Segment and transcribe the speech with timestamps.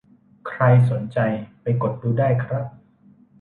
[0.47, 0.61] ใคร
[0.91, 1.19] สนใจ
[1.61, 2.65] ไปกดดูได้ครับ